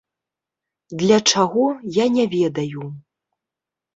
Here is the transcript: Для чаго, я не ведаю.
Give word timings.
Для 1.01 1.17
чаго, 1.33 1.67
я 1.97 2.05
не 2.15 2.25
ведаю. 2.35 2.87